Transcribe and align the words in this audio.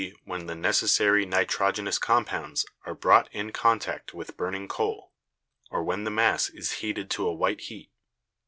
when 0.25 0.47
the 0.47 0.55
necessary 0.55 1.27
nitrogenous 1.27 1.99
compounds 1.99 2.65
are 2.87 2.95
brought 2.95 3.31
in 3.31 3.51
con 3.51 3.77
tact 3.77 4.15
with 4.15 4.35
burning 4.35 4.67
coal, 4.67 5.11
or 5.69 5.83
when 5.83 6.05
the 6.05 6.09
mass 6.09 6.49
is 6.49 6.71
heated 6.81 7.07
to 7.11 7.27
a 7.27 7.31
white 7.31 7.61
heat. 7.61 7.91